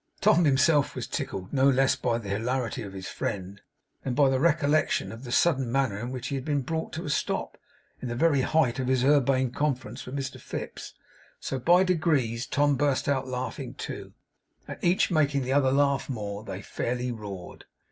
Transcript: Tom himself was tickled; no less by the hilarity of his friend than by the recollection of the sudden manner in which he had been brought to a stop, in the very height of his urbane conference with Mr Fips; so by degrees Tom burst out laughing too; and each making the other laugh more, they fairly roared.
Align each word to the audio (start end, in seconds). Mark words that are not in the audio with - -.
Tom 0.19 0.45
himself 0.45 0.95
was 0.95 1.05
tickled; 1.05 1.53
no 1.53 1.69
less 1.69 1.95
by 1.95 2.17
the 2.17 2.29
hilarity 2.29 2.81
of 2.81 2.91
his 2.91 3.07
friend 3.07 3.61
than 4.03 4.15
by 4.15 4.29
the 4.31 4.39
recollection 4.39 5.11
of 5.11 5.23
the 5.23 5.31
sudden 5.31 5.71
manner 5.71 5.99
in 5.99 6.09
which 6.09 6.29
he 6.29 6.33
had 6.35 6.43
been 6.43 6.61
brought 6.63 6.91
to 6.93 7.05
a 7.05 7.09
stop, 7.11 7.55
in 8.01 8.07
the 8.07 8.15
very 8.15 8.41
height 8.41 8.79
of 8.79 8.87
his 8.87 9.03
urbane 9.03 9.51
conference 9.51 10.07
with 10.07 10.15
Mr 10.17 10.41
Fips; 10.41 10.95
so 11.39 11.59
by 11.59 11.83
degrees 11.83 12.47
Tom 12.47 12.75
burst 12.77 13.07
out 13.07 13.27
laughing 13.27 13.75
too; 13.75 14.13
and 14.67 14.79
each 14.81 15.11
making 15.11 15.43
the 15.43 15.53
other 15.53 15.71
laugh 15.71 16.09
more, 16.09 16.43
they 16.43 16.63
fairly 16.63 17.11
roared. 17.11 17.65